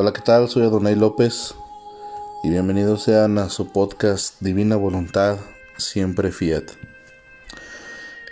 [0.00, 0.48] Hola, ¿qué tal?
[0.48, 1.56] Soy Adonai López
[2.44, 5.38] y bienvenidos sean a su podcast Divina Voluntad,
[5.76, 6.70] siempre Fiat.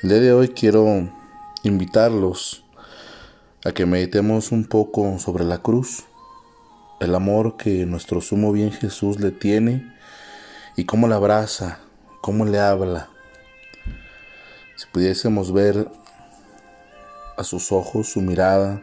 [0.00, 0.86] El día de hoy quiero
[1.64, 2.64] invitarlos
[3.64, 6.04] a que meditemos un poco sobre la cruz,
[7.00, 9.92] el amor que nuestro sumo bien Jesús le tiene
[10.76, 11.80] y cómo la abraza,
[12.20, 13.08] cómo le habla.
[14.76, 15.90] Si pudiésemos ver
[17.36, 18.80] a sus ojos, su mirada,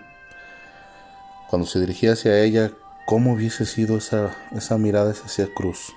[1.53, 2.71] cuando se dirigía hacia ella,
[3.05, 5.93] cómo hubiese sido esa, esa mirada hacia cruz.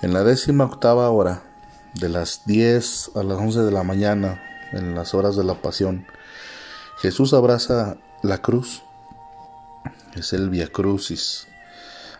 [0.00, 1.42] En la décima octava hora,
[1.92, 4.42] de las 10 a las 11 de la mañana,
[4.72, 6.06] en las horas de la pasión,
[6.96, 8.84] Jesús abraza la cruz.
[10.14, 11.46] Es el Via Crucis,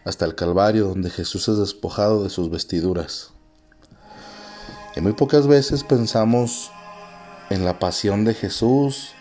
[0.05, 3.31] hasta el Calvario, donde Jesús es despojado de sus vestiduras.
[4.97, 6.71] Y muy pocas veces pensamos
[7.49, 9.15] en la pasión de Jesús,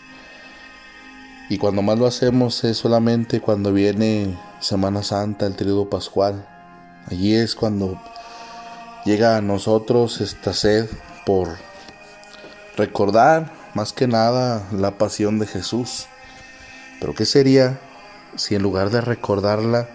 [1.51, 6.47] y cuando más lo hacemos es solamente cuando viene Semana Santa, el tríodo pascual.
[7.07, 8.01] Allí es cuando
[9.03, 10.87] llega a nosotros esta sed
[11.25, 11.57] por
[12.77, 16.07] recordar más que nada la pasión de Jesús.
[17.01, 17.81] Pero ¿qué sería
[18.37, 19.89] si en lugar de recordarla,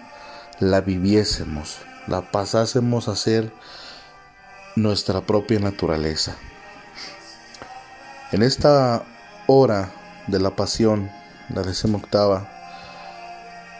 [0.59, 3.51] la viviésemos, la pasásemos a ser
[4.75, 6.35] nuestra propia naturaleza?
[8.31, 9.01] En esta
[9.47, 9.89] hora
[10.27, 11.09] de la pasión,
[11.49, 12.49] la décima octava,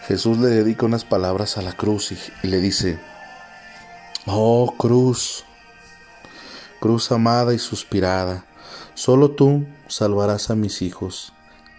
[0.08, 2.98] Jesús le dedica unas palabras a la cruz y, le dice,
[4.26, 5.44] Oh cruz,
[6.80, 8.46] cruz amada y suspirada,
[8.94, 11.34] solo tú salvarás a mis hijos,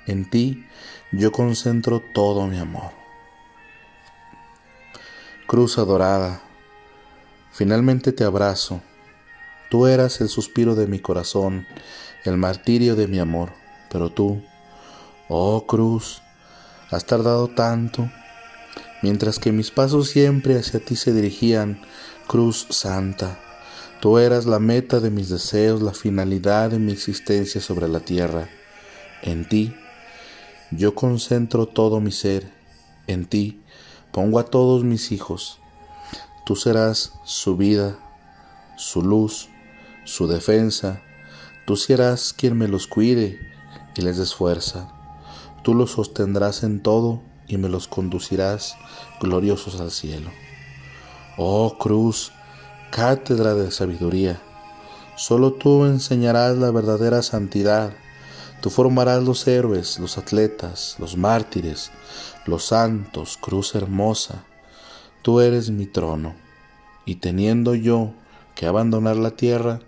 [0.06, 0.66] en ti
[1.10, 2.92] yo concentro todo mi amor.
[5.46, 6.42] Cruz adorada,
[7.50, 8.82] finalmente te abrazo,
[9.70, 11.66] tú eras el suspiro de mi corazón,
[12.24, 13.52] el martirio de mi amor,
[13.90, 14.42] pero tú,
[15.28, 16.22] Oh cruz,
[16.90, 18.10] has tardado tanto,
[19.02, 21.82] mientras que mis pasos siempre hacia ti se dirigían,
[22.26, 23.38] cruz santa.
[24.00, 28.48] Tú eras la meta de mis deseos, la finalidad de mi existencia sobre la tierra.
[29.22, 29.74] En ti
[30.70, 32.50] yo concentro todo mi ser,
[33.06, 33.62] en ti
[34.12, 35.58] pongo a todos mis hijos.
[36.46, 37.98] Tú serás su vida,
[38.76, 39.50] su luz,
[40.04, 41.02] su defensa.
[41.66, 43.38] Tú serás quien me los cuide
[43.94, 44.97] y les des fuerza.
[45.68, 48.78] Tú los sostendrás en todo y me los conducirás
[49.20, 50.30] gloriosos al cielo.
[51.36, 52.32] Oh cruz,
[52.90, 54.40] cátedra de sabiduría,
[55.14, 57.92] solo tú enseñarás la verdadera santidad.
[58.62, 61.90] Tú formarás los héroes, los atletas, los mártires,
[62.46, 64.46] los santos, cruz hermosa.
[65.20, 66.34] Tú eres mi trono,
[67.04, 68.14] y teniendo yo
[68.54, 69.80] que abandonar la tierra,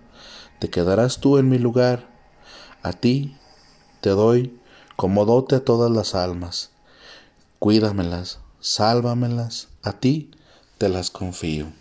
[0.58, 2.10] te quedarás tú en mi lugar.
[2.82, 3.38] A ti
[4.02, 4.59] te doy
[5.00, 6.72] como dote a todas las almas.
[7.58, 10.30] Cuídamelas, sálvamelas, a ti
[10.76, 11.72] te las confío.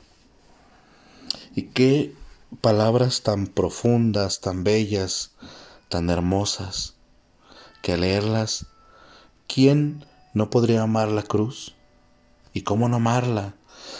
[1.53, 2.15] Y qué
[2.61, 5.31] palabras tan profundas, tan bellas,
[5.89, 6.93] tan hermosas,
[7.81, 8.67] que al leerlas,
[9.53, 11.75] ¿quién no podría amar la cruz?
[12.53, 13.53] ¿Y cómo no amarla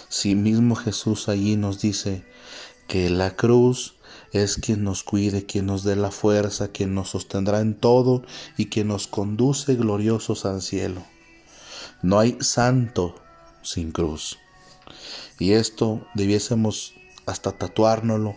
[0.07, 2.25] si mismo Jesús allí nos dice
[2.87, 3.95] que la cruz
[4.31, 8.23] es quien nos cuide, quien nos dé la fuerza, quien nos sostendrá en todo
[8.57, 11.03] y quien nos conduce gloriosos al cielo.
[12.01, 13.15] No hay santo
[13.61, 14.37] sin cruz.
[15.39, 16.93] Y esto debiésemos
[17.25, 18.35] hasta tatuárnoslo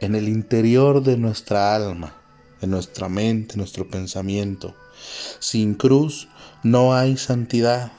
[0.00, 2.16] en el interior de nuestra alma,
[2.60, 4.74] en nuestra mente, en nuestro pensamiento.
[5.38, 6.28] Sin cruz
[6.62, 7.92] no hay santidad.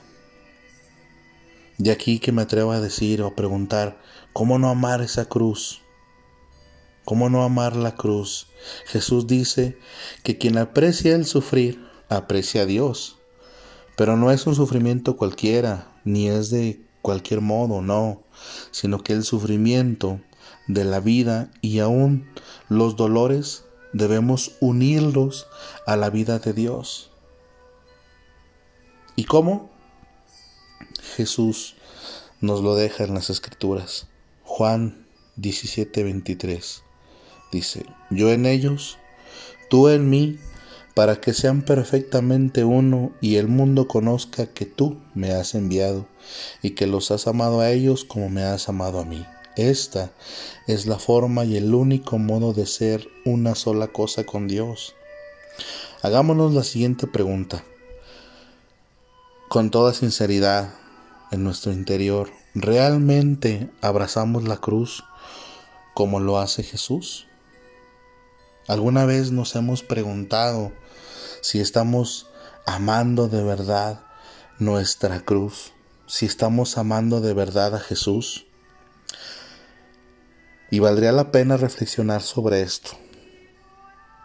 [1.77, 3.97] De aquí que me atrevo a decir o a preguntar,
[4.31, 5.82] ¿cómo no amar esa cruz?
[7.05, 8.47] ¿Cómo no amar la cruz?
[8.85, 9.77] Jesús dice
[10.23, 13.17] que quien aprecia el sufrir, aprecia a Dios.
[13.97, 18.23] Pero no es un sufrimiento cualquiera, ni es de cualquier modo, no,
[18.71, 20.21] sino que el sufrimiento
[20.67, 22.29] de la vida y aún
[22.69, 25.47] los dolores debemos unirlos
[25.85, 27.11] a la vida de Dios.
[29.17, 29.69] ¿Y cómo?
[31.15, 31.75] Jesús
[32.39, 34.07] nos lo deja en las escrituras.
[34.43, 36.83] Juan 17:23.
[37.53, 38.97] Dice, yo en ellos,
[39.69, 40.39] tú en mí,
[40.95, 46.07] para que sean perfectamente uno y el mundo conozca que tú me has enviado
[46.63, 49.23] y que los has amado a ellos como me has amado a mí.
[49.55, 50.11] Esta
[50.65, 54.95] es la forma y el único modo de ser una sola cosa con Dios.
[56.01, 57.63] Hagámonos la siguiente pregunta.
[59.47, 60.73] Con toda sinceridad,
[61.29, 65.03] en nuestro interior, ¿realmente abrazamos la cruz
[65.93, 67.27] como lo hace Jesús?
[68.67, 70.71] ¿Alguna vez nos hemos preguntado
[71.41, 72.27] si estamos
[72.65, 73.99] amando de verdad
[74.59, 75.73] nuestra cruz,
[76.07, 78.45] si estamos amando de verdad a Jesús.
[80.71, 82.91] Y valdría la pena reflexionar sobre esto.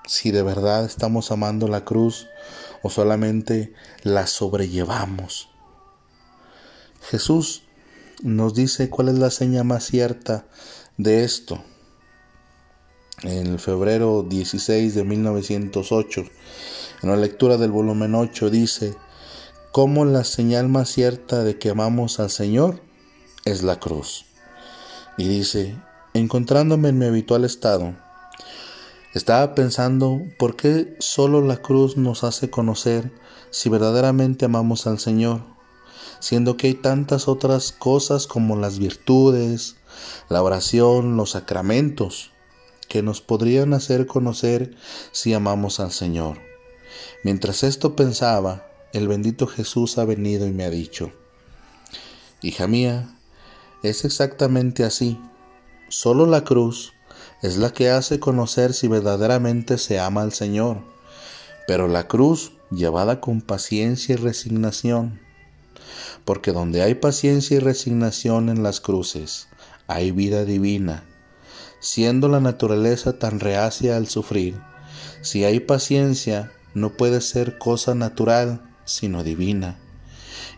[0.07, 2.29] Si de verdad estamos amando la cruz
[2.83, 5.51] o solamente la sobrellevamos.
[7.11, 7.63] Jesús
[8.23, 10.47] nos dice cuál es la seña más cierta
[10.97, 11.63] de esto.
[13.23, 16.25] En febrero 16 de 1908,
[17.03, 18.95] en la lectura del volumen 8 dice,
[19.73, 22.81] cómo la señal más cierta de que amamos al Señor
[23.45, 24.25] es la cruz.
[25.17, 25.77] Y dice,
[26.15, 27.95] encontrándome en mi habitual estado,
[29.15, 33.11] estaba pensando por qué solo la cruz nos hace conocer
[33.51, 35.43] si verdaderamente amamos al Señor,
[36.21, 39.75] siendo que hay tantas otras cosas como las virtudes,
[40.29, 42.31] la oración, los sacramentos,
[42.89, 44.75] que nos podrían hacer conocer
[45.13, 46.39] si amamos al Señor.
[47.23, 51.13] Mientras esto pensaba, el bendito Jesús ha venido y me ha dicho,
[52.41, 53.19] Hija mía,
[53.83, 55.21] es exactamente así.
[55.89, 56.93] Solo la cruz
[57.43, 60.79] es la que hace conocer si verdaderamente se ama al Señor,
[61.67, 65.21] pero la cruz llevada con paciencia y resignación,
[66.25, 69.49] porque donde hay paciencia y resignación en las cruces,
[69.89, 71.08] hay vida divina.
[71.81, 74.61] Siendo la naturaleza tan reacia al sufrir,
[75.23, 79.79] si hay paciencia, no puede ser cosa natural, sino divina.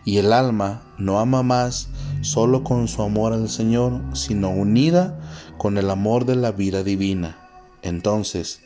[0.03, 1.89] Y el alma no ama más
[2.21, 5.19] solo con su amor al Señor, sino unida
[5.57, 7.37] con el amor de la vida divina.
[7.83, 8.61] Entonces,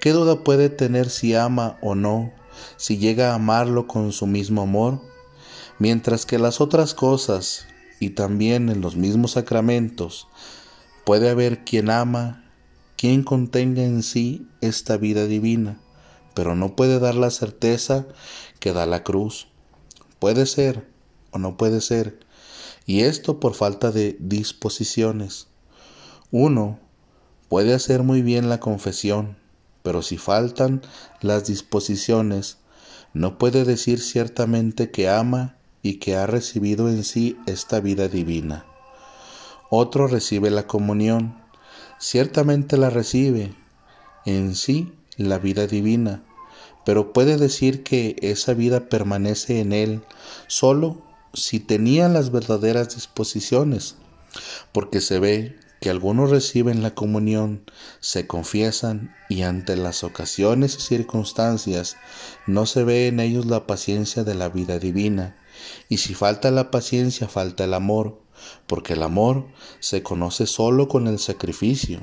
[0.00, 2.32] ¿qué duda puede tener si ama o no,
[2.76, 5.00] si llega a amarlo con su mismo amor?
[5.78, 7.66] Mientras que las otras cosas,
[8.00, 10.27] y también en los mismos sacramentos,
[11.08, 12.44] puede haber quien ama,
[12.96, 15.80] quien contenga en sí esta vida divina
[16.38, 18.06] pero no puede dar la certeza
[18.60, 19.48] que da la cruz.
[20.20, 20.86] Puede ser
[21.32, 22.20] o no puede ser,
[22.86, 25.48] y esto por falta de disposiciones.
[26.30, 26.78] Uno
[27.48, 29.36] puede hacer muy bien la confesión,
[29.82, 30.82] pero si faltan
[31.22, 32.58] las disposiciones,
[33.12, 38.64] no puede decir ciertamente que ama y que ha recibido en sí esta vida divina.
[39.70, 41.36] Otro recibe la comunión,
[41.98, 43.54] ciertamente la recibe
[44.24, 46.22] en sí la vida divina,
[46.86, 50.02] pero puede decir que esa vida permanece en él
[50.46, 51.02] solo
[51.34, 53.96] si tenía las verdaderas disposiciones,
[54.72, 57.70] porque se ve que algunos reciben la comunión,
[58.00, 61.96] se confiesan y ante las ocasiones y circunstancias
[62.46, 65.36] no se ve en ellos la paciencia de la vida divina,
[65.88, 68.18] y si falta la paciencia falta el amor,
[68.66, 69.46] porque el amor
[69.80, 72.00] se conoce solo con el sacrificio.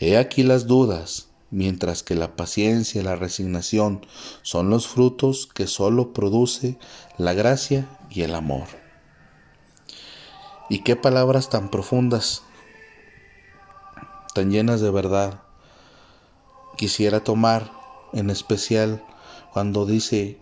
[0.00, 4.06] He aquí las dudas, mientras que la paciencia y la resignación
[4.42, 6.78] son los frutos que sólo produce
[7.16, 8.66] la gracia y el amor.
[10.70, 12.42] Y qué palabras tan profundas,
[14.34, 15.42] tan llenas de verdad.
[16.76, 17.72] Quisiera tomar
[18.12, 19.02] en especial
[19.52, 20.38] cuando dice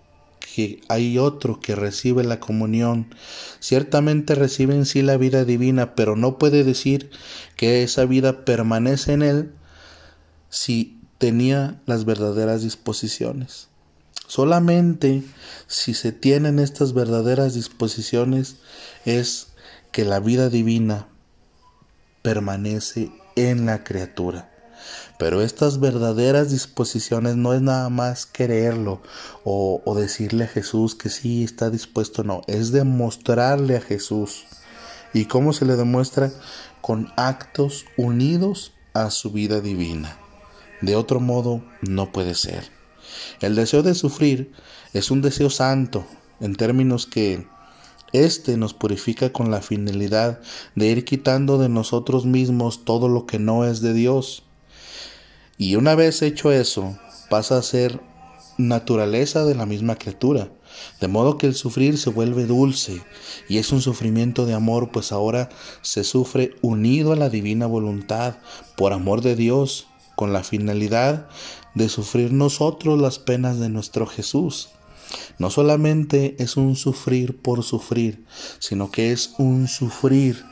[0.57, 3.15] que hay otro que recibe la comunión.
[3.61, 7.11] Ciertamente recibe en sí la vida divina, pero no puede decir
[7.57, 9.53] que esa vida permanece en él
[10.49, 13.69] si tenía las verdaderas disposiciones.
[14.29, 15.25] Solamente
[15.67, 18.57] si se tienen estas verdaderas disposiciones
[19.05, 19.49] es
[19.93, 21.07] que la vida divina
[22.23, 24.56] permanece en la criatura.
[25.19, 29.01] Pero estas verdaderas disposiciones no es nada más quererlo
[29.45, 34.45] o, o, decirle a Jesús que sí está dispuesto, no, es demostrarle a Jesús.
[35.15, 36.31] ¿Y cómo se le demuestra?
[36.81, 40.17] Con actos unidos a su vida divina.
[40.83, 42.65] De otro modo no puede ser.
[43.41, 44.53] El deseo de sufrir
[44.93, 46.07] es un deseo santo,
[46.41, 47.47] en términos que
[48.13, 50.41] éste nos purifica con la finalidad
[50.75, 54.46] de ir quitando de nosotros mismos todo lo que no es de Dios.
[55.59, 56.99] Y una vez hecho eso,
[57.31, 58.01] pasa a ser
[58.59, 60.51] naturaleza de la misma criatura,
[61.01, 63.03] de modo que el sufrir se vuelve dulce
[63.49, 65.49] y es un sufrimiento de amor, pues ahora
[65.83, 68.37] se sufre unido a la divina voluntad,
[68.77, 71.29] por amor de Dios, con la finalidad
[71.75, 74.71] de sufrir nosotros las penas de nuestro Jesús.
[75.39, 78.25] No solamente es un sufrir por sufrir,
[78.59, 80.45] sino que es un sufrir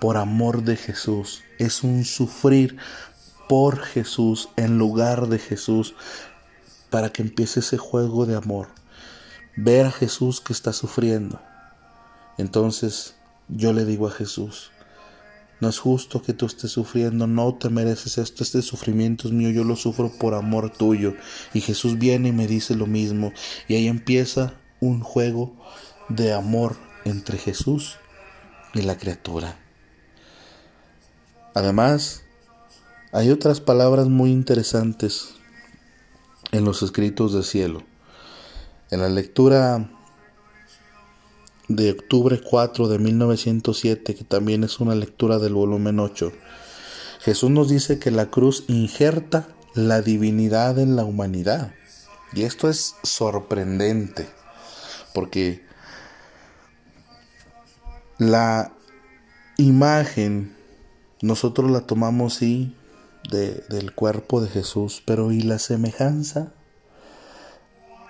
[0.00, 2.76] por amor de Jesús, es un sufrir
[3.48, 5.94] por Jesús en lugar de Jesús,
[6.90, 8.68] para que empiece ese juego de amor.
[9.56, 11.40] Ver a Jesús que está sufriendo.
[12.36, 13.16] Entonces
[13.48, 14.70] yo le digo a Jesús,
[15.60, 19.50] no es justo que tú estés sufriendo, no te mereces esto, este sufrimiento es mío,
[19.50, 21.14] yo lo sufro por amor tuyo.
[21.52, 23.32] Y Jesús viene y me dice lo mismo.
[23.66, 25.56] Y ahí empieza un juego
[26.08, 27.96] de amor entre Jesús
[28.72, 29.58] y la criatura.
[31.54, 32.22] Además,
[33.12, 35.34] hay otras palabras muy interesantes
[36.52, 37.82] en los escritos del cielo.
[38.90, 39.90] En la lectura
[41.68, 46.32] de octubre 4 de 1907, que también es una lectura del volumen 8,
[47.20, 51.72] Jesús nos dice que la cruz injerta la divinidad en la humanidad.
[52.34, 54.28] Y esto es sorprendente,
[55.14, 55.64] porque
[58.18, 58.72] la
[59.56, 60.54] imagen
[61.22, 62.74] nosotros la tomamos sí
[63.30, 66.52] del cuerpo de Jesús, pero ¿y la semejanza?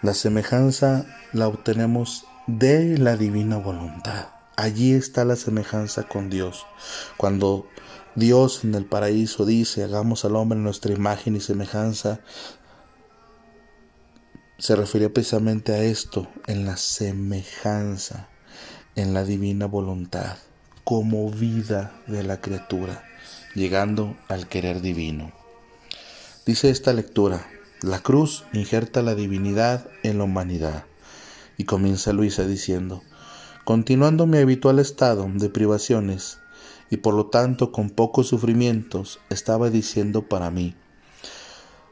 [0.02, 4.28] La semejanza la obtenemos de la divina voluntad.
[4.56, 6.66] Allí está la semejanza con Dios.
[7.16, 7.66] Cuando
[8.14, 12.20] Dios en el paraíso dice, hagamos al hombre nuestra imagen y semejanza,
[14.58, 18.28] se refiere precisamente a esto, en la semejanza,
[18.96, 20.36] en la divina voluntad,
[20.82, 23.04] como vida de la criatura,
[23.58, 25.32] llegando al querer divino.
[26.46, 27.46] Dice esta lectura,
[27.82, 30.86] la cruz injerta la divinidad en la humanidad.
[31.58, 33.02] Y comienza Luisa diciendo,
[33.64, 36.38] continuando mi habitual estado de privaciones,
[36.88, 40.74] y por lo tanto con pocos sufrimientos, estaba diciendo para mí,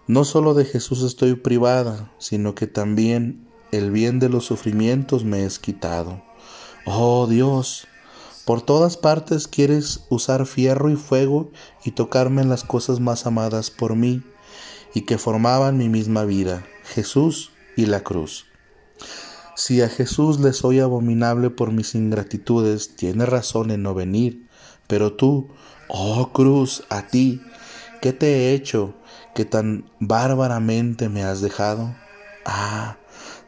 [0.06, 5.44] no solo de Jesús estoy privada, sino que también el bien de los sufrimientos me
[5.44, 6.23] es quitado.
[6.85, 7.88] Oh Dios,
[8.47, 11.50] por todas partes quieres usar fierro y fuego
[11.85, 14.23] y tocarme en las cosas más amadas por mí
[14.95, 18.47] y que formaban mi misma vida, Jesús y la cruz.
[19.55, 24.47] Si a Jesús le soy abominable por mis ingratitudes, tiene razón en no venir,
[24.87, 25.49] pero tú,
[25.88, 27.43] oh cruz, a ti,
[28.00, 28.95] ¿qué te he hecho?
[29.37, 31.95] que tan bárbaramente me has dejado?
[32.47, 32.97] Ah,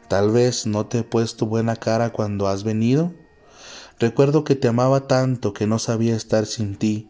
[0.07, 3.11] tal vez no te he puesto buena cara cuando has venido.
[3.99, 7.09] Recuerdo que te amaba tanto que no sabía estar sin ti,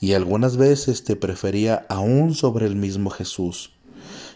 [0.00, 3.72] y algunas veces te prefería aún sobre el mismo Jesús.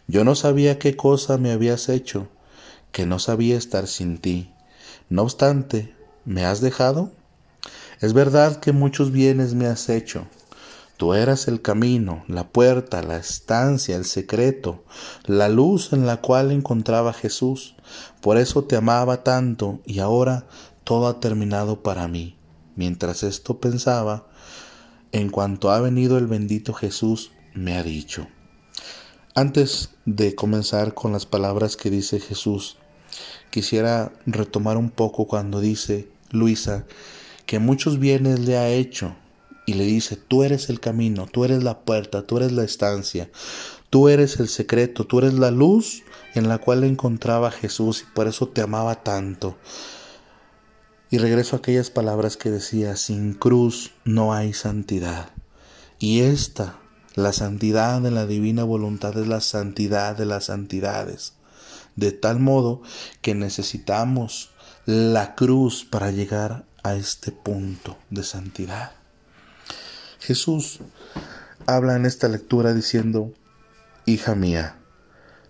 [0.07, 2.29] Yo no sabía qué cosa me habías hecho,
[2.93, 4.53] que no sabía estar sin ti.
[5.09, 7.11] No obstante, ¿me has dejado?
[8.00, 10.26] Es verdad que muchos bienes me has hecho,
[10.97, 14.83] Tú eras el camino, la puerta, la estancia, el secreto,
[15.26, 17.75] la luz en la cual encontraba Jesús.
[18.23, 20.47] Por eso te amaba tanto y ahora
[20.87, 22.37] todo ha terminado para mí.
[22.76, 24.28] Mientras esto pensaba,
[25.11, 28.28] en cuanto ha venido el bendito Jesús, me ha dicho.
[29.35, 32.76] Antes de comenzar con las palabras que dice Jesús,
[33.50, 36.87] quisiera retomar un poco cuando dice Luisa
[37.47, 39.16] que muchos bienes le ha hecho
[39.66, 43.28] y le dice, tú eres el camino, tú eres la puerta, tú eres la estancia,
[43.90, 46.05] tú eres el secreto, tú eres la luz
[46.37, 49.57] en la cual encontraba Jesús y por eso te amaba tanto.
[51.11, 55.31] Y regreso a aquellas palabras que decía, sin cruz no hay santidad.
[55.99, 56.79] Y esta,
[57.15, 61.35] la santidad de la divina voluntad es la santidad de las santidades.
[61.95, 62.83] De tal modo
[63.23, 64.51] que necesitamos
[64.85, 68.93] la cruz para llegar a este punto de santidad.
[70.21, 70.81] Jesús
[71.67, 73.33] habla en esta lectura diciendo,
[74.05, 74.77] Hija mía,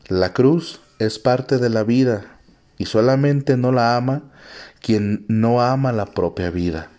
[0.09, 2.39] la cruz es parte de la vida
[2.79, 4.33] y solamente no la ama
[4.87, 6.91] quien no ama la propia vida,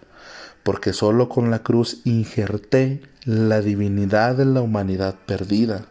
[0.63, 5.85] porque solo con la cruz injerté la divinidad de la humanidad perdida.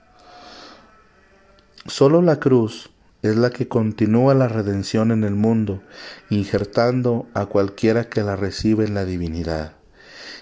[1.87, 2.91] Solo la cruz
[3.23, 5.81] es la que continúa la redención en el mundo,
[6.29, 9.73] injertando a cualquiera que la recibe en la divinidad.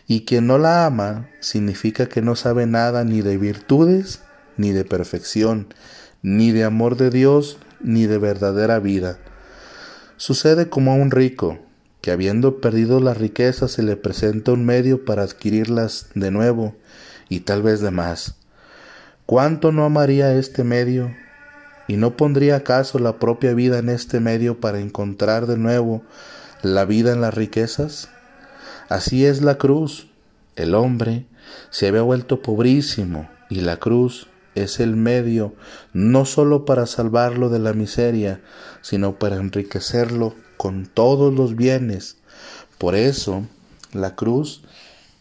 [0.09, 4.23] Y quien no la ama significa que no sabe nada ni de virtudes,
[4.57, 5.73] ni de perfección,
[6.21, 9.21] ni de amor de Dios, ni de verdadera vida.
[10.27, 11.59] Sucede como a un rico,
[12.01, 16.75] que habiendo perdido las riquezas se le presenta un medio para adquirirlas de nuevo
[17.29, 18.35] y tal vez de más.
[19.27, 21.15] ¿Cuánto no amaría este medio?
[21.89, 26.03] ¿Y no pondría acaso la propia vida en este medio para encontrar de nuevo
[26.63, 28.09] la vida en las riquezas?
[28.89, 30.09] Así es la cruz.
[30.57, 31.27] El hombre
[31.69, 35.55] se había vuelto pobrísimo y la cruz es el medio
[35.93, 38.41] no sólo para salvarlo de la miseria,
[38.85, 42.19] sino para enriquecerlo con todos los bienes.
[42.77, 43.47] Por eso,
[43.93, 44.61] la cruz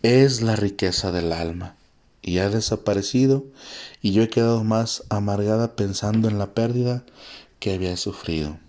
[0.01, 1.77] es la riqueza del alma
[2.21, 3.45] y ha desaparecido
[4.01, 7.05] y yo he quedado más amargada pensando en la pérdida
[7.59, 8.59] que había sufrido.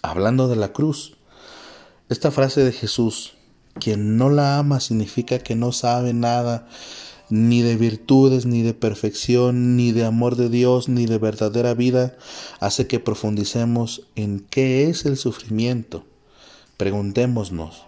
[0.00, 1.16] Hablando de la cruz,
[2.08, 3.34] esta frase de Jesús
[3.80, 6.68] quien no la ama significa que no sabe nada
[7.28, 12.16] ni de virtudes, ni de perfección, ni de amor de Dios, ni de verdadera vida,
[12.60, 16.04] hace que profundicemos en qué es el sufrimiento.
[16.76, 17.84] Preguntémonos,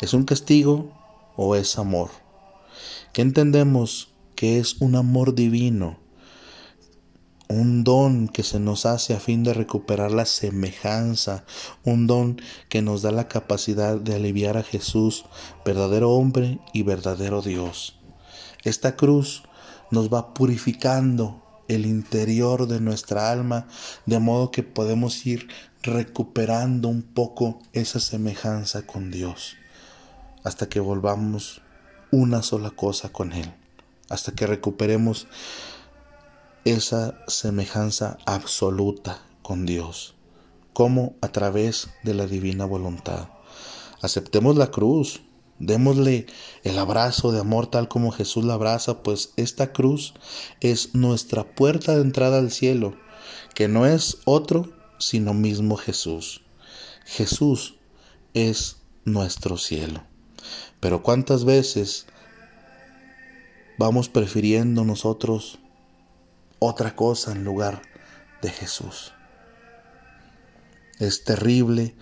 [0.00, 0.92] ¿es un castigo
[1.36, 2.10] o es amor?
[3.12, 5.98] ¿Qué entendemos que es un amor divino?
[7.48, 11.44] un don que se nos hace a fin de recuperar la semejanza,
[11.84, 15.24] un don que nos da la capacidad de aliviar a Jesús,
[15.64, 17.96] verdadero hombre y verdadero Dios.
[18.66, 19.44] Esta cruz
[19.92, 23.68] nos va purificando el interior de nuestra alma,
[24.06, 25.46] de modo que podemos ir
[25.84, 29.54] recuperando un poco esa semejanza con Dios,
[30.42, 31.62] hasta que volvamos
[32.10, 33.54] una sola cosa con Él,
[34.08, 35.28] hasta que recuperemos
[36.64, 40.16] esa semejanza absoluta con Dios,
[40.72, 43.28] como a través de la divina voluntad.
[44.02, 45.22] Aceptemos la cruz,
[45.58, 46.26] démosle
[46.64, 50.14] el abrazo de amor tal como Jesús la abraza, pues esta cruz
[50.60, 52.96] es nuestra puerta de entrada al cielo,
[53.54, 56.42] que no es otro sino mismo Jesús.
[57.04, 57.76] Jesús
[58.34, 60.02] es nuestro cielo.
[60.80, 62.06] Pero cuántas veces
[63.78, 65.58] vamos prefiriendo nosotros
[66.58, 67.82] otra cosa en lugar
[68.42, 69.12] de Jesús.
[70.98, 71.94] Es terrible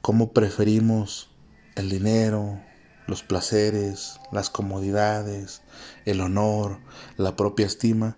[0.00, 1.30] cómo preferimos
[1.76, 2.60] el dinero,
[3.06, 5.62] los placeres, las comodidades,
[6.04, 6.78] el honor,
[7.16, 8.16] la propia estima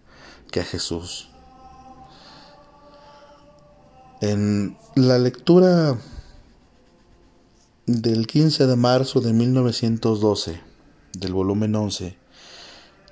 [0.50, 1.30] que a Jesús.
[4.20, 5.98] En la lectura
[7.86, 10.60] del 15 de marzo de 1912
[11.12, 12.16] del volumen 11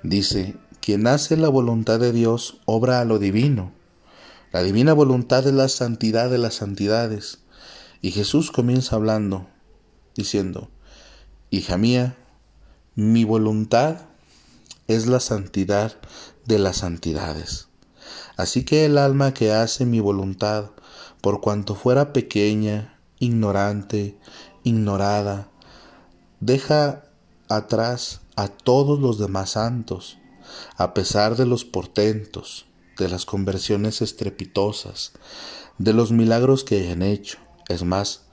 [0.03, 3.71] dice, quien hace la voluntad de Dios obra a lo divino.
[4.51, 7.39] La divina voluntad es la santidad de las santidades.
[8.01, 9.47] Y Jesús comienza hablando,
[10.15, 10.69] diciendo,
[11.53, 12.17] Hija mía,
[12.95, 14.07] mi voluntad
[14.87, 15.95] es la santidad
[16.47, 17.67] de las santidades.
[18.37, 20.71] Así que el alma que hace mi voluntad,
[21.21, 24.17] por cuanto fuera pequeña, ignorante,
[24.63, 25.51] ignorada,
[26.39, 27.03] deja
[27.49, 30.17] atrás a todos los demás santos
[30.75, 32.65] a pesar de los portentos,
[32.97, 35.11] de las conversiones estrepitosas,
[35.77, 37.37] de los milagros que hayan hecho.
[37.69, 38.23] Es más,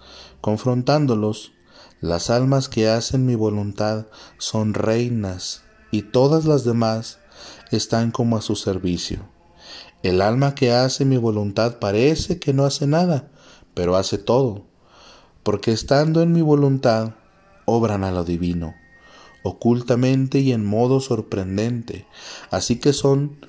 [0.41, 1.53] confrontándolos,
[2.01, 4.07] las almas que hacen mi voluntad
[4.39, 7.19] son reinas y todas las demás
[7.71, 9.21] están como a su servicio.
[10.03, 13.31] El alma que hace mi voluntad parece que no hace nada,
[13.75, 14.65] pero hace todo,
[15.43, 17.15] porque estando en mi voluntad,
[17.67, 18.75] obran a lo divino
[19.43, 22.07] ocultamente y en modo sorprendente.
[22.51, 23.47] Así que son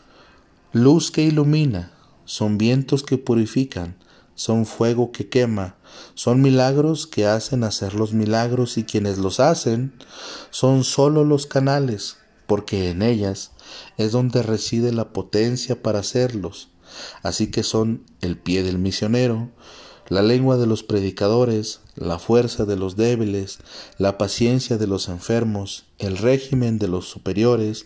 [0.72, 1.92] luz que ilumina,
[2.26, 3.96] son vientos que purifican,
[4.36, 5.76] son fuego que quema,
[6.14, 9.94] son milagros que hacen hacer los milagros y quienes los hacen
[10.50, 12.18] son sólo los canales,
[12.48, 13.52] porque en ellas
[13.98, 16.70] es donde reside la potencia para hacerlos.
[17.24, 19.50] Así que son el pie del misionero,
[20.10, 23.60] la lengua de los predicadores, la fuerza de los débiles,
[23.98, 27.86] la paciencia de los enfermos, el régimen de los superiores,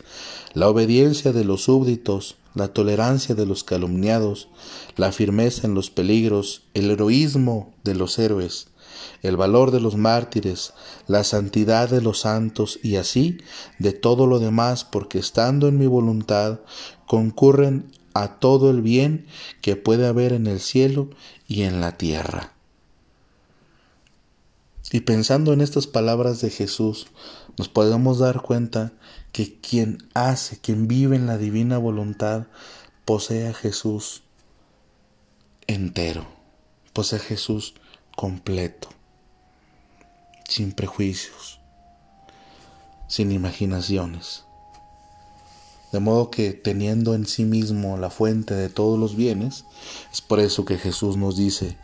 [0.54, 4.48] la obediencia de los súbditos, la tolerancia de los calumniados,
[4.96, 8.68] la firmeza en los peligros, el heroísmo de los héroes,
[9.22, 10.74] el valor de los mártires,
[11.08, 13.38] la santidad de los santos y así
[13.78, 16.62] de todo lo demás, porque estando en mi voluntad
[17.06, 19.28] concurren a todo el bien
[19.62, 21.10] que puede haber en el cielo
[21.48, 22.54] y en la tierra.
[24.92, 27.08] Y pensando en estas palabras de Jesús,
[27.58, 28.94] nos podemos dar cuenta
[29.36, 32.48] que quien hace, quien vive en la divina voluntad,
[33.04, 34.24] posee a Jesús
[35.68, 36.26] entero,
[36.94, 37.74] posee a Jesús
[38.16, 38.88] completo,
[40.48, 41.60] sin prejuicios,
[43.10, 44.46] sin imaginaciones.
[45.92, 49.66] De modo que teniendo en sí mismo la fuente de todos los bienes,
[50.14, 51.78] es por eso que Jesús nos dice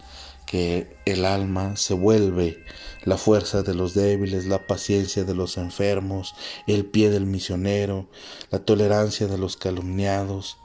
[0.52, 2.62] que el alma se vuelve
[3.06, 6.36] la fuerza de los débiles, la paciencia de los enfermos,
[6.68, 8.10] el pie del misionero,
[8.50, 10.58] la tolerancia de los calumniados.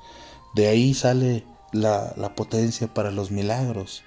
[0.56, 4.02] De ahí sale la, la, potencia para los milagros.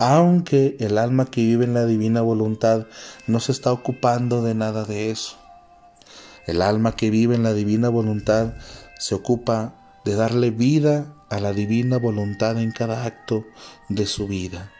[0.00, 2.88] Aunque el alma que vive en la divina voluntad
[3.28, 5.36] no se está ocupando de nada de eso.
[6.48, 8.54] El alma que vive en la divina voluntad
[8.98, 13.44] se ocupa de darle vida a la divina voluntad en cada acto
[13.88, 14.72] de su vida.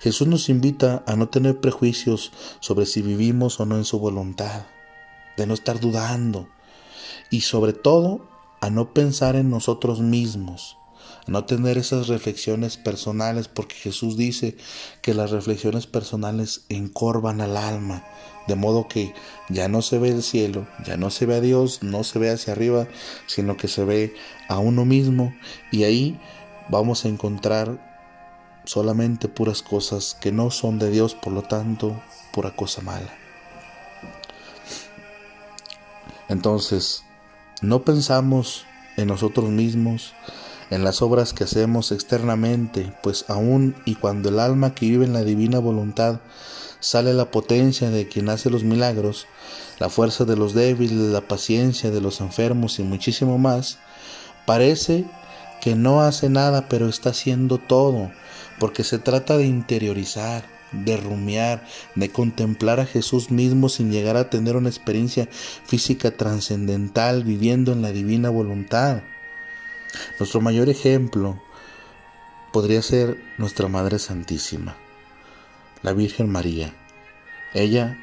[0.00, 4.66] Jesús nos invita a no tener prejuicios sobre si vivimos o no en su voluntad,
[5.36, 6.48] de no estar dudando
[7.30, 8.26] y sobre todo
[8.60, 10.78] a no pensar en nosotros mismos,
[11.26, 14.56] a no tener esas reflexiones personales, porque Jesús dice
[15.02, 18.04] que las reflexiones personales encorvan al alma,
[18.46, 19.14] de modo que
[19.48, 22.30] ya no se ve el cielo, ya no se ve a Dios, no se ve
[22.30, 22.88] hacia arriba,
[23.26, 24.14] sino que se ve
[24.48, 25.34] a uno mismo
[25.70, 26.18] y ahí
[26.70, 27.87] vamos a encontrar
[28.68, 31.98] solamente puras cosas que no son de Dios, por lo tanto,
[32.32, 33.10] pura cosa mala.
[36.28, 37.02] Entonces,
[37.62, 38.66] no pensamos
[38.98, 40.12] en nosotros mismos,
[40.68, 45.14] en las obras que hacemos externamente, pues aún y cuando el alma que vive en
[45.14, 46.20] la divina voluntad
[46.78, 49.26] sale la potencia de quien hace los milagros,
[49.78, 53.78] la fuerza de los débiles, la paciencia de los enfermos y muchísimo más,
[54.44, 55.06] parece
[55.62, 58.10] que no hace nada, pero está haciendo todo,
[58.58, 64.30] porque se trata de interiorizar, de rumiar, de contemplar a Jesús mismo sin llegar a
[64.30, 65.28] tener una experiencia
[65.64, 69.02] física trascendental viviendo en la divina voluntad.
[70.18, 71.40] Nuestro mayor ejemplo
[72.52, 74.76] podría ser nuestra Madre Santísima,
[75.82, 76.74] la Virgen María.
[77.54, 77.98] Ella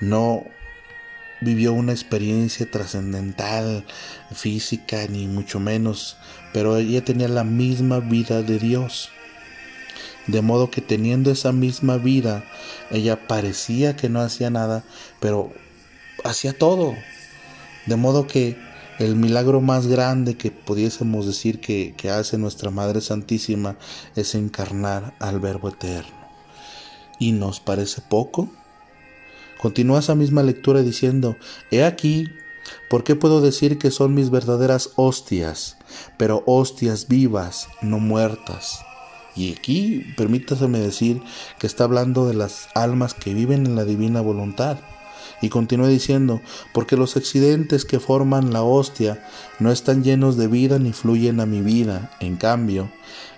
[0.00, 0.44] no
[1.40, 3.84] vivió una experiencia trascendental,
[4.32, 6.16] física, ni mucho menos,
[6.52, 9.10] pero ella tenía la misma vida de Dios.
[10.26, 12.44] De modo que teniendo esa misma vida,
[12.90, 14.84] ella parecía que no hacía nada,
[15.20, 15.52] pero
[16.24, 16.94] hacía todo.
[17.86, 18.56] De modo que
[18.98, 23.76] el milagro más grande que pudiésemos decir que, hace nuestra Madre Santísima
[24.16, 26.16] es encarnar al Verbo Eterno.
[27.18, 28.48] ¿Y nos parece poco?
[29.58, 31.36] Continúa esa misma lectura diciendo,
[31.70, 32.28] He aquí,
[32.90, 35.76] ¿por qué puedo decir que son mis verdaderas hostias,
[36.18, 38.80] pero hostias vivas, no muertas?
[39.36, 41.20] Y aquí permítaseme decir
[41.58, 44.78] que está hablando de las almas que viven en la divina voluntad.
[45.42, 46.40] Y continúa diciendo,
[46.72, 49.22] porque los accidentes que forman la hostia
[49.58, 52.10] no están llenos de vida ni fluyen a mi vida.
[52.20, 52.90] En cambio,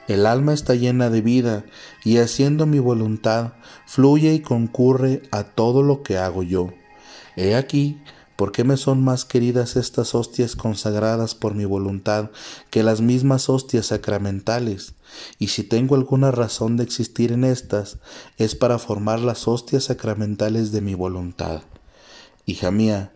[0.06, 1.64] el alma está llena de vida
[2.04, 6.72] y haciendo mi voluntad fluye y concurre a todo lo que hago yo.
[7.36, 7.98] He aquí
[8.38, 12.30] ¿Por qué me son más queridas estas hostias consagradas por mi voluntad
[12.70, 14.94] que las mismas hostias sacramentales?
[15.40, 17.98] Y si tengo alguna razón de existir en estas,
[18.36, 21.62] es para formar las hostias sacramentales de mi voluntad.
[22.46, 23.10] Hija mía,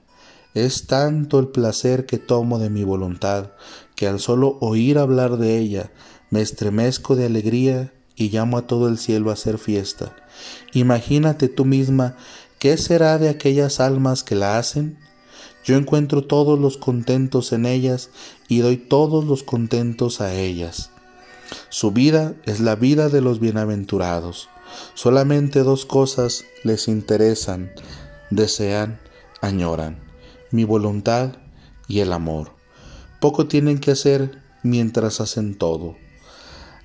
[0.54, 3.52] es tanto el placer que tomo de mi voluntad,
[3.94, 5.92] que al solo oír hablar de ella,
[6.30, 10.16] me estremezco de alegría y llamo a todo el cielo a hacer fiesta.
[10.72, 12.16] Imagínate tú misma
[12.58, 14.98] qué será de aquellas almas que la hacen
[15.64, 18.10] yo encuentro todos los contentos en ellas
[18.48, 20.90] y doy todos los contentos a ellas.
[21.68, 24.48] Su vida es la vida de los bienaventurados.
[24.94, 27.72] Solamente dos cosas les interesan,
[28.30, 29.00] desean,
[29.40, 29.98] añoran,
[30.50, 31.36] mi voluntad
[31.88, 32.52] y el amor.
[33.20, 35.96] Poco tienen que hacer mientras hacen todo.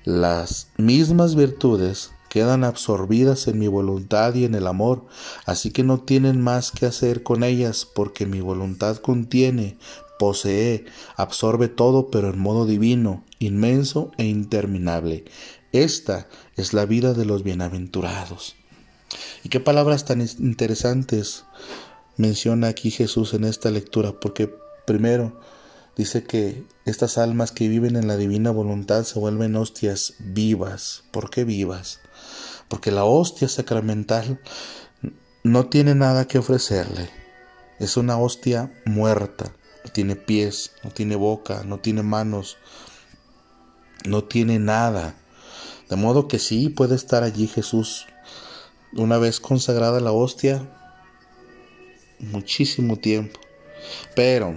[0.04, 5.06] Las mismas virtudes quedan absorbidas en mi voluntad y en el amor,
[5.46, 9.78] así que no tienen más que hacer con ellas, porque mi voluntad contiene,
[10.18, 10.84] posee,
[11.16, 15.24] absorbe todo, pero en modo divino, inmenso e interminable.
[15.72, 18.56] Esta es la vida de los bienaventurados.
[19.42, 21.44] Y qué palabras tan interesantes
[22.16, 24.52] menciona aquí Jesús en esta lectura, porque
[24.86, 25.40] primero
[25.96, 31.04] dice que estas almas que viven en la divina voluntad se vuelven hostias vivas.
[31.10, 32.00] ¿Por qué vivas?
[32.68, 34.40] Porque la hostia sacramental
[35.42, 37.08] no tiene nada que ofrecerle.
[37.78, 39.52] Es una hostia muerta,
[39.84, 42.58] no tiene pies, no tiene boca, no tiene manos,
[44.04, 45.14] no tiene nada.
[45.88, 48.06] De modo que sí puede estar allí Jesús
[48.92, 50.68] una vez consagrada la hostia,
[52.18, 53.38] muchísimo tiempo.
[54.14, 54.56] Pero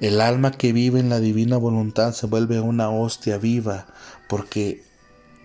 [0.00, 3.86] el alma que vive en la divina voluntad se vuelve una hostia viva
[4.28, 4.87] porque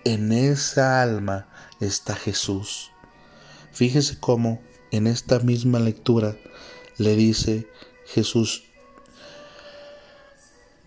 [0.05, 1.47] en esa alma
[1.79, 2.91] está Jesús.
[3.71, 4.61] Fíjese cómo
[4.91, 6.35] en esta misma lectura
[6.97, 7.67] le dice
[8.05, 8.65] Jesús,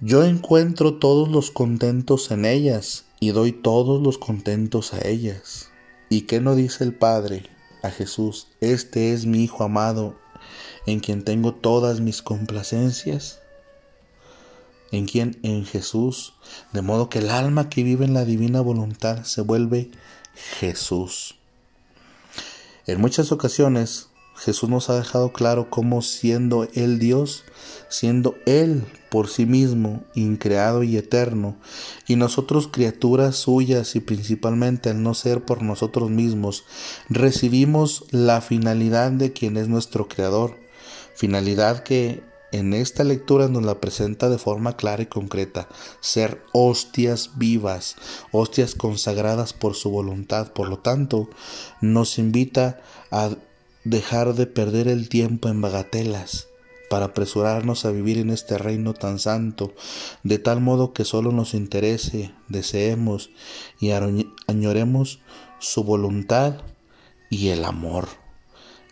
[0.01, 5.71] yo encuentro todos los contentos en ellas y doy todos los contentos a ellas.
[6.11, 7.49] ¿Y qué no dice el Padre
[7.83, 8.49] a Jesús?
[8.61, 10.19] Este es mi Hijo amado,
[10.87, 13.41] en quien tengo todas mis complacencias.
[14.93, 15.39] ¿En quién?
[15.43, 16.35] En Jesús.
[16.73, 19.91] De modo que el alma que vive en la divina voluntad se vuelve
[20.59, 21.37] Jesús.
[22.87, 27.45] En muchas ocasiones Jesús nos ha dejado claro cómo siendo Él Dios,
[27.89, 31.57] siendo Él por sí mismo, increado y eterno,
[32.07, 36.65] y nosotros criaturas suyas y principalmente al no ser por nosotros mismos,
[37.09, 40.59] recibimos la finalidad de quien es nuestro Creador,
[41.15, 45.69] finalidad que en esta lectura nos la presenta de forma clara y concreta,
[46.01, 47.97] ser hostias vivas,
[48.33, 50.53] hostias consagradas por su voluntad.
[50.53, 51.29] Por lo tanto,
[51.81, 52.81] nos invita
[53.11, 53.31] a
[53.85, 56.49] dejar de perder el tiempo en bagatelas,
[56.89, 59.75] para apresurarnos a vivir en este reino tan santo,
[60.23, 63.31] de tal modo que solo nos interese, deseemos
[63.81, 63.91] y
[64.47, 65.21] añoremos
[65.59, 66.63] su voluntad
[67.29, 68.26] y el amor.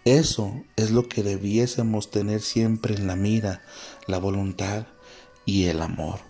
[0.05, 3.63] Eso es lo que debiésemos tener siempre en la mira,
[4.07, 4.85] la voluntad
[5.47, 6.21] y el amor.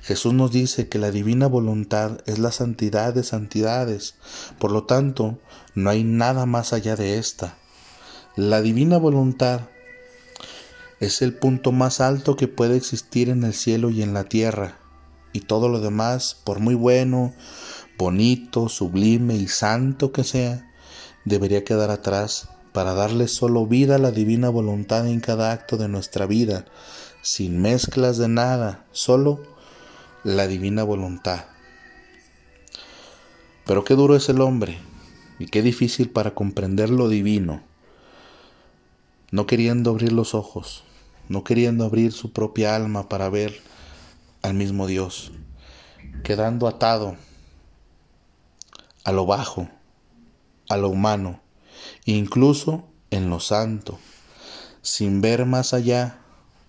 [0.00, 4.14] Jesús nos dice que la divina voluntad es la santidad de santidades,
[4.58, 5.38] por lo tanto,
[5.74, 7.58] no hay nada más allá de esta.
[8.34, 9.68] La divina voluntad
[10.98, 14.78] es el punto más alto que puede existir en el cielo y en la tierra,
[15.34, 17.34] y todo lo demás, por muy bueno,
[17.98, 20.72] bonito, sublime y santo que sea,
[21.26, 25.88] debería quedar atrás para darle solo vida a la divina voluntad en cada acto de
[25.88, 26.66] nuestra vida,
[27.22, 29.40] sin mezclas de nada, solo
[30.24, 31.46] la divina voluntad.
[33.64, 34.76] Pero qué duro es el hombre
[35.38, 37.62] y qué difícil para comprender lo divino,
[39.30, 40.84] no queriendo abrir los ojos,
[41.30, 43.58] no queriendo abrir su propia alma para ver
[44.42, 45.32] al mismo Dios,
[46.24, 47.16] quedando atado
[49.02, 49.66] a lo bajo,
[50.68, 51.40] a lo humano,
[52.04, 53.98] incluso en lo santo,
[54.82, 56.20] sin ver más allá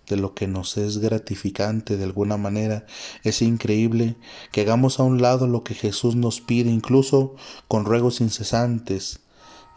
[0.08, 2.86] de lo que nos es gratificante de alguna manera.
[3.24, 4.16] Es increíble
[4.52, 7.36] que hagamos a un lado lo que Jesús nos pide, incluso
[7.68, 9.20] con ruegos incesantes,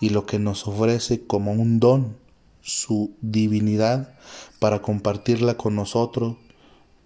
[0.01, 2.17] y lo que nos ofrece como un don,
[2.63, 4.15] su divinidad,
[4.59, 6.37] para compartirla con nosotros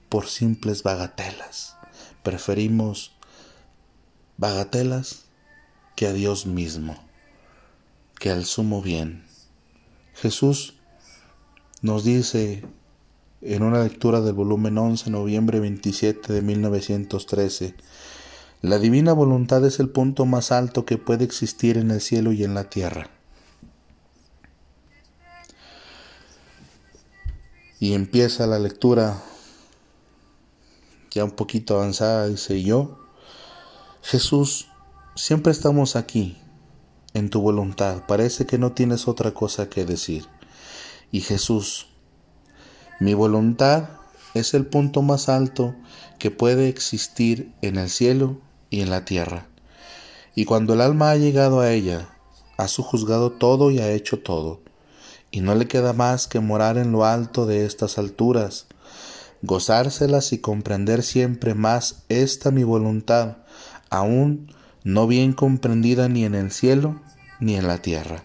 [0.08, 1.76] por simples bagatelas.
[2.22, 3.12] Preferimos
[4.36, 5.24] bagatelas
[5.96, 6.96] que a Dios mismo,
[8.18, 9.24] que al sumo bien.
[10.14, 10.74] Jesús
[11.82, 12.64] nos dice
[13.42, 17.74] en una lectura del volumen 11, noviembre 27 de 1913.
[18.62, 22.44] La divina voluntad es el punto más alto que puede existir en el cielo y
[22.44, 23.10] en la tierra.
[27.78, 29.22] Y empieza la lectura
[31.10, 32.98] ya un poquito avanzada, dice yo,
[34.02, 34.68] Jesús,
[35.14, 36.38] siempre estamos aquí,
[37.14, 40.26] en tu voluntad, parece que no tienes otra cosa que decir.
[41.10, 41.88] Y Jesús,
[43.00, 43.88] mi voluntad
[44.34, 45.74] es el punto más alto
[46.18, 49.46] que puede existir en el cielo y en la tierra.
[50.34, 52.08] Y cuando el alma ha llegado a ella,
[52.56, 54.60] ha sujuzgado todo y ha hecho todo,
[55.30, 58.66] y no le queda más que morar en lo alto de estas alturas,
[59.42, 63.38] gozárselas y comprender siempre más esta mi voluntad,
[63.90, 64.52] aún
[64.84, 67.00] no bien comprendida ni en el cielo
[67.40, 68.22] ni en la tierra.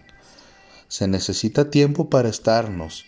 [0.90, 3.06] Se necesita tiempo para estarnos,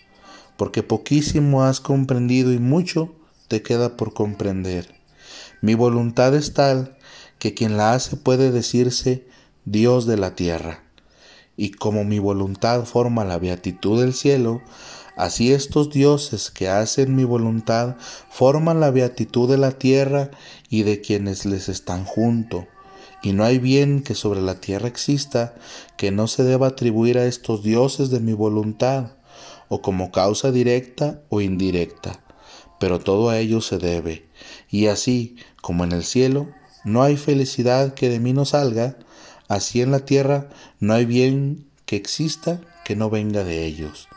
[0.55, 3.13] porque poquísimo has comprendido y mucho
[3.49, 4.95] te queda por comprender.
[5.59, 6.97] Mi voluntad es tal
[7.39, 9.27] que quien la hace puede decirse
[9.65, 10.83] Dios de la tierra.
[11.57, 14.61] Y como mi voluntad forma la beatitud del cielo,
[15.17, 17.97] así estos dioses que hacen mi voluntad
[18.29, 20.31] forman la beatitud de la tierra
[20.69, 22.65] y de quienes les están junto.
[23.23, 25.53] Y no hay bien que sobre la tierra exista
[25.97, 29.11] que no se deba atribuir a estos dioses de mi voluntad
[29.69, 32.19] o como causa directa o indirecta,
[32.79, 34.27] pero todo a ello se debe,
[34.69, 36.49] y así como en el cielo
[36.83, 38.97] no hay felicidad que de mí no salga,
[39.47, 44.07] así en la tierra no hay bien que exista que no venga de ellos.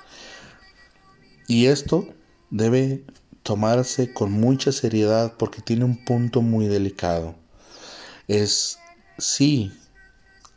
[1.46, 2.08] Y esto
[2.50, 3.04] debe
[3.42, 7.34] tomarse con mucha seriedad porque tiene un punto muy delicado.
[8.26, 8.78] Es
[9.18, 9.72] sí,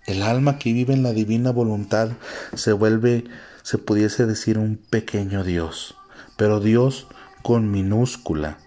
[0.06, 2.12] el alma que vive en la divina voluntad
[2.54, 3.26] se vuelve
[3.62, 5.96] se pudiese decir un pequeño Dios,
[6.38, 7.08] pero Dios
[7.42, 8.60] con minúscula,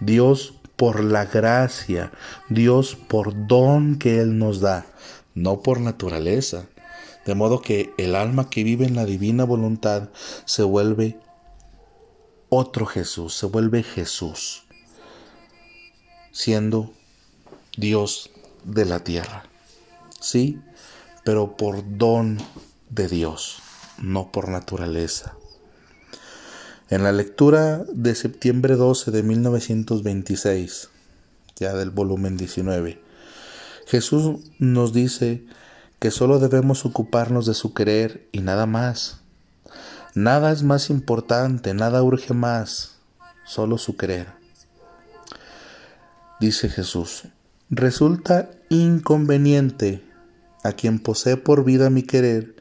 [0.00, 2.10] Dios por la gracia,
[2.48, 4.86] Dios por don que Él nos da,
[5.34, 6.66] no por naturaleza.
[7.24, 10.08] De modo que el alma que vive en la divina voluntad
[10.44, 11.20] se vuelve
[12.48, 14.64] otro Jesús, se vuelve Jesús,
[16.32, 16.92] siendo
[17.76, 18.30] Dios
[18.64, 19.44] de la tierra.
[20.20, 20.60] Sí,
[21.24, 22.38] pero por don
[22.90, 23.62] de Dios
[23.98, 25.34] no por naturaleza.
[26.90, 30.88] En la lectura de septiembre 12 de 1926,
[31.56, 33.02] ya del volumen 19,
[33.86, 35.44] Jesús nos dice
[35.98, 39.20] que solo debemos ocuparnos de su querer y nada más.
[40.14, 42.96] Nada es más importante, nada urge más,
[43.44, 44.28] solo su querer.
[46.40, 47.24] Dice Jesús,
[47.70, 50.02] resulta inconveniente
[50.64, 52.56] a quien posee por vida mi querer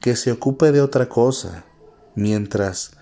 [0.00, 1.64] que se ocupe de otra cosa,
[2.14, 2.92] mientras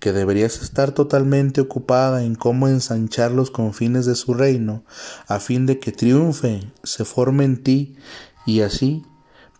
[0.00, 4.84] que deberías estar totalmente ocupada en cómo ensanchar los confines de su reino,
[5.26, 7.96] a fin de que triunfe, se forme en ti
[8.46, 9.04] y así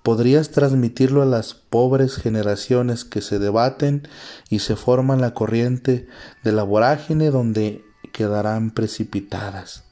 [0.03, 4.07] podrías transmitirlo a las pobres generaciones que se debaten
[4.49, 6.07] y se forman la corriente
[6.45, 9.86] de la vorágine donde quedarán precipitadas.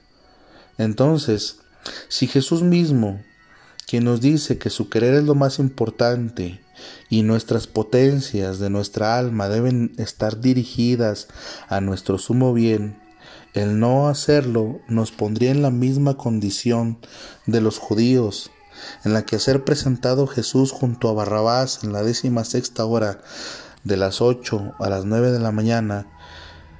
[0.78, 1.60] Entonces,
[2.08, 3.22] si Jesús mismo,
[3.86, 6.60] quien nos dice que su querer es lo más importante
[7.08, 11.28] y nuestras potencias de nuestra alma deben estar dirigidas
[11.68, 12.98] a nuestro sumo bien,
[13.52, 16.98] el no hacerlo nos pondría en la misma condición
[17.46, 18.50] de los judíos,
[19.04, 23.20] en la que ser presentado Jesús junto a Barrabás en la décima sexta hora
[23.84, 26.08] de las ocho a las nueve de la mañana,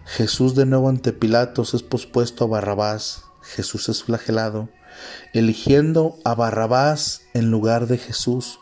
[0.07, 4.68] Jesús de nuevo ante Pilatos es pospuesto a Barrabás, Jesús es flagelado,
[5.33, 8.59] eligiendo a Barrabás en lugar de Jesús.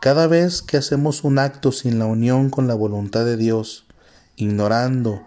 [0.00, 3.86] Cada vez que hacemos un acto sin la unión con la voluntad de Dios,
[4.36, 5.22] ignorando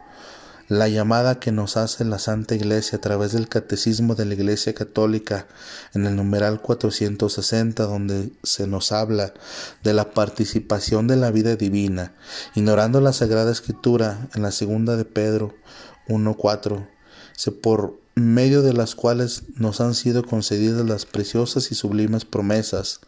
[0.70, 4.74] la llamada que nos hace la Santa Iglesia a través del Catecismo de la Iglesia
[4.74, 5.48] Católica
[5.94, 9.34] en el numeral 460 donde se nos habla
[9.84, 12.14] de la participación de la vida divina,
[12.56, 15.54] ignorando la Sagrada Escritura en la segunda de Pedro
[16.08, 16.88] 1.4,
[17.62, 23.00] por medio de las cuales nos han sido concedidas las preciosas y sublimes promesas,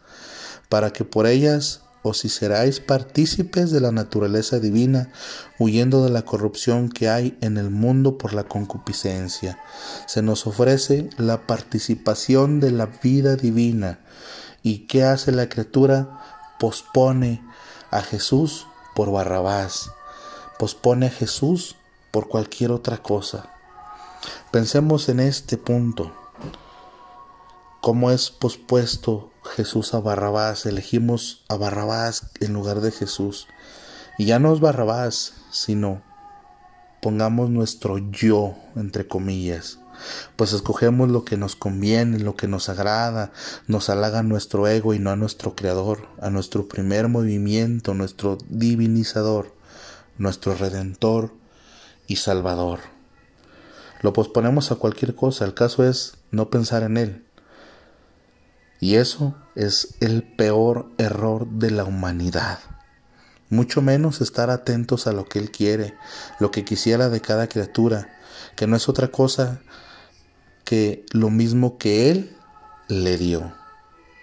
[0.68, 5.10] para que por ellas o si seráis partícipes de la naturaleza divina,
[5.58, 9.58] huyendo de la corrupción que hay en el mundo por la concupiscencia.
[10.06, 13.98] Se nos ofrece la participación de la vida divina.
[14.62, 16.20] ¿Y qué hace la criatura?
[16.60, 17.42] Pospone
[17.90, 19.90] a Jesús por Barrabás,
[20.58, 21.76] pospone a Jesús
[22.12, 23.50] por cualquier otra cosa.
[24.50, 26.12] Pensemos en este punto.
[27.80, 30.66] ¿Cómo es pospuesto Jesús a Barrabás?
[30.66, 33.46] Elegimos a Barrabás en lugar de Jesús.
[34.18, 36.02] Y ya no es Barrabás, sino
[37.00, 39.78] pongamos nuestro yo, entre comillas.
[40.36, 43.32] Pues escogemos lo que nos conviene, lo que nos agrada,
[43.66, 49.54] nos halaga nuestro ego y no a nuestro Creador, a nuestro primer movimiento, nuestro divinizador,
[50.18, 51.32] nuestro Redentor
[52.06, 52.95] y Salvador.
[54.02, 57.26] Lo posponemos a cualquier cosa, el caso es no pensar en Él,
[58.78, 62.58] y eso es el peor error de la humanidad.
[63.48, 65.94] Mucho menos estar atentos a lo que Él quiere,
[66.40, 68.08] lo que quisiera de cada criatura,
[68.54, 69.60] que no es otra cosa
[70.64, 72.36] que lo mismo que Él
[72.88, 73.54] le dio.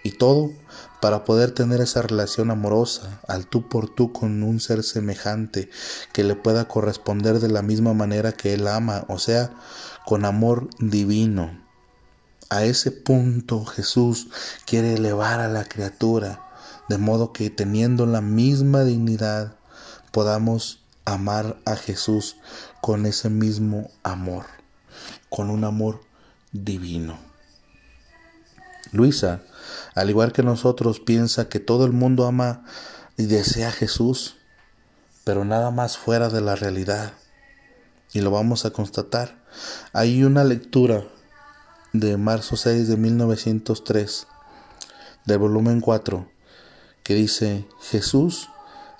[0.04, 0.52] Y todo
[1.00, 5.68] para poder tener esa relación amorosa, al tú por tú con un ser semejante,
[6.12, 9.50] que le pueda corresponder de la misma manera que Él ama, o sea,
[10.06, 11.58] con amor divino.
[12.50, 14.28] A ese punto Jesús
[14.66, 16.44] quiere elevar a la criatura,
[16.88, 19.56] de modo que teniendo la misma dignidad
[20.12, 22.36] podamos amar a Jesús
[22.80, 24.44] con ese mismo amor,
[25.30, 26.02] con un amor
[26.52, 27.18] divino.
[28.92, 29.42] Luisa,
[29.94, 32.64] al igual que nosotros, piensa que todo el mundo ama
[33.16, 34.36] y desea a Jesús,
[35.24, 37.12] pero nada más fuera de la realidad.
[38.12, 39.42] Y lo vamos a constatar.
[39.92, 41.04] Hay una lectura
[41.92, 44.26] de marzo 6 de 1903
[45.26, 46.28] del volumen 4
[47.04, 48.48] que dice Jesús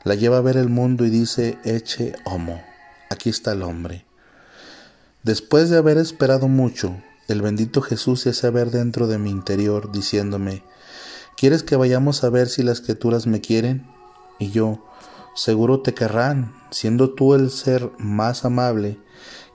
[0.05, 2.63] la lleva a ver el mundo y dice eche homo
[3.11, 4.07] aquí está el hombre
[5.25, 6.97] después de haber esperado mucho
[7.29, 10.63] el bendito Jesús se hace ver dentro de mi interior diciéndome
[11.37, 13.87] ¿Quieres que vayamos a ver si las criaturas me quieren?
[14.39, 14.85] Y yo,
[15.35, 18.99] seguro te querrán, siendo tú el ser más amable,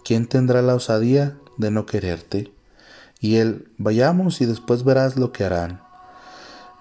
[0.04, 2.54] ¿quién tendrá la osadía de no quererte?
[3.22, 5.82] Y él, vayamos y después verás lo que harán.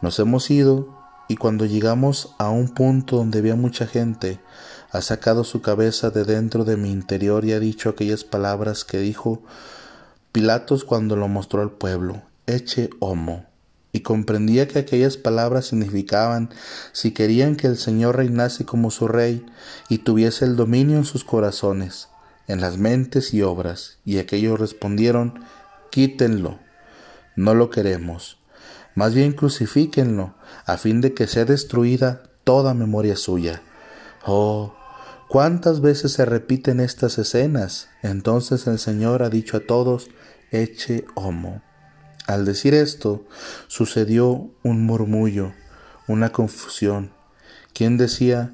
[0.02, 0.98] Nos hemos ido
[1.28, 4.40] y cuando llegamos a un punto donde había mucha gente,
[4.90, 8.98] ha sacado su cabeza de dentro de mi interior y ha dicho aquellas palabras que
[8.98, 9.42] dijo
[10.38, 13.46] Pilatos cuando lo mostró al pueblo, eche homo.
[13.90, 16.50] Y comprendía que aquellas palabras significaban
[16.92, 19.44] si querían que el Señor reinase como su rey
[19.88, 22.08] y tuviese el dominio en sus corazones,
[22.46, 23.98] en las mentes y obras.
[24.04, 25.40] Y aquellos respondieron,
[25.90, 26.60] quítenlo,
[27.34, 28.38] no lo queremos.
[28.94, 33.60] Más bien crucifíquenlo, a fin de que sea destruida toda memoria suya.
[34.24, 34.72] Oh,
[35.26, 37.88] cuántas veces se repiten estas escenas.
[38.02, 40.08] Entonces el Señor ha dicho a todos,
[40.50, 41.62] eche homo.
[42.26, 43.24] Al decir esto,
[43.68, 45.52] sucedió un murmullo,
[46.06, 47.12] una confusión.
[47.72, 48.52] Quien decía,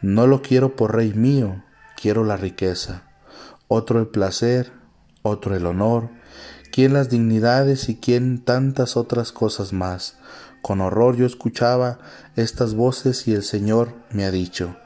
[0.00, 1.64] no lo quiero por rey mío,
[2.00, 3.02] quiero la riqueza.
[3.68, 4.72] Otro el placer,
[5.22, 6.10] otro el honor,
[6.70, 10.18] quién las dignidades y quién tantas otras cosas más.
[10.62, 11.98] Con horror yo escuchaba
[12.36, 14.76] estas voces y el Señor me ha dicho,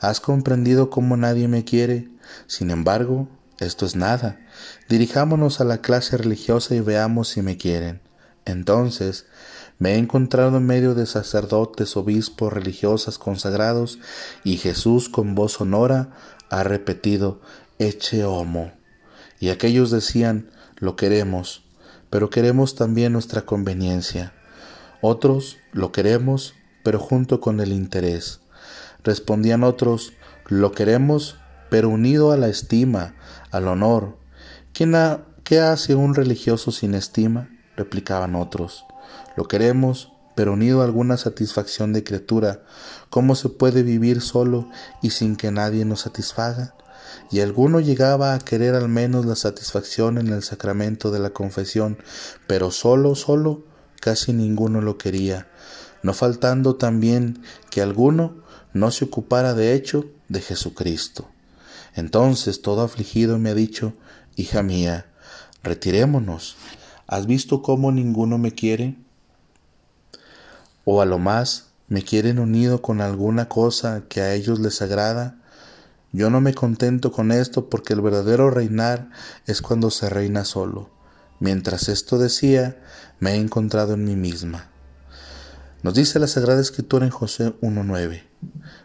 [0.00, 2.08] ¿has comprendido cómo nadie me quiere?
[2.46, 3.28] Sin embargo,
[3.64, 4.40] esto es nada.
[4.88, 8.00] Dirijámonos a la clase religiosa y veamos si me quieren.
[8.44, 9.26] Entonces
[9.78, 13.98] Me he encontrado en medio de sacerdotes, obispos, religiosas, consagrados,
[14.44, 16.10] y Jesús con voz sonora
[16.50, 17.40] ha repetido,
[17.80, 18.70] Eche homo.
[19.40, 21.64] Y aquellos decían, lo queremos,
[22.10, 24.32] pero queremos también nuestra conveniencia.
[25.00, 26.54] Otros, lo queremos,
[26.84, 28.38] pero junto con el interés.
[29.02, 30.12] Respondían otros,
[30.46, 31.38] lo queremos,
[31.72, 33.14] pero unido a la estima,
[33.50, 34.18] al honor.
[34.74, 37.48] ¿Qué hace un religioso sin estima?
[37.76, 38.84] replicaban otros.
[39.38, 42.62] Lo queremos, pero unido a alguna satisfacción de criatura.
[43.08, 44.68] ¿Cómo se puede vivir solo
[45.00, 46.74] y sin que nadie nos satisfaga?
[47.30, 51.96] Y alguno llegaba a querer al menos la satisfacción en el sacramento de la confesión,
[52.46, 53.64] pero solo, solo,
[53.98, 55.48] casi ninguno lo quería,
[56.02, 58.42] no faltando también que alguno
[58.74, 61.31] no se ocupara de hecho de Jesucristo.
[61.94, 63.94] Entonces todo afligido me ha dicho,
[64.36, 65.06] hija mía,
[65.62, 66.56] retirémonos.
[67.06, 68.96] ¿Has visto cómo ninguno me quiere?
[70.84, 75.36] O a lo más me quieren unido con alguna cosa que a ellos les agrada.
[76.12, 79.10] Yo no me contento con esto porque el verdadero reinar
[79.46, 80.90] es cuando se reina solo.
[81.38, 82.80] Mientras esto decía,
[83.20, 84.70] me he encontrado en mí misma.
[85.82, 88.22] Nos dice la Sagrada Escritura en José 1.9.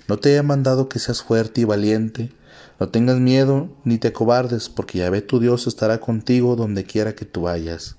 [0.07, 2.33] No te he mandado que seas fuerte y valiente,
[2.79, 7.25] no tengas miedo ni te cobardes, porque Yahvé tu Dios estará contigo donde quiera que
[7.25, 7.95] tú vayas.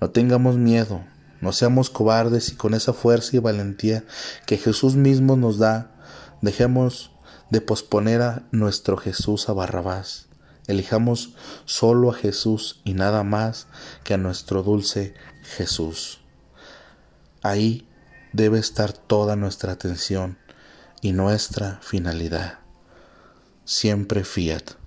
[0.00, 1.02] No tengamos miedo,
[1.40, 4.04] no seamos cobardes y con esa fuerza y valentía
[4.46, 5.90] que Jesús mismo nos da,
[6.40, 7.10] dejemos
[7.50, 10.28] de posponer a nuestro Jesús a Barrabás.
[10.68, 11.34] Elijamos
[11.64, 13.66] solo a Jesús y nada más
[14.04, 16.20] que a nuestro dulce Jesús.
[17.42, 17.88] Ahí
[18.32, 20.38] debe estar toda nuestra atención
[21.00, 22.59] y nuestra finalidad.
[23.64, 24.79] Siempre fiat.